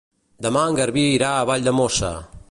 [0.45, 2.11] Demà en Garbí irà a Valldemossa.